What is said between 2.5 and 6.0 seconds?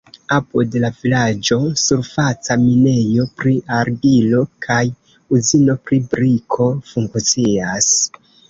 minejo pri argilo kaj uzino